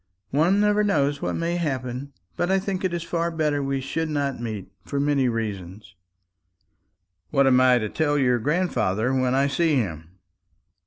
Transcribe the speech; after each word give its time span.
"One 0.31 0.59
never 0.59 0.83
knows 0.83 1.21
what 1.21 1.35
may 1.35 1.57
happen; 1.57 2.11
but 2.35 2.49
I 2.49 2.57
think 2.57 2.83
it 2.83 2.91
is 2.91 3.03
far 3.03 3.29
better 3.29 3.61
we 3.61 3.79
should 3.79 4.09
not 4.09 4.41
meet, 4.41 4.71
for 4.83 4.99
many 4.99 5.29
reasons." 5.29 5.93
"What 7.29 7.45
am 7.45 7.61
I 7.61 7.77
to 7.77 7.87
tell 7.87 8.17
your 8.17 8.39
grandfather 8.39 9.13
when 9.13 9.35
I 9.35 9.45
see 9.45 9.75
him?" 9.75 10.17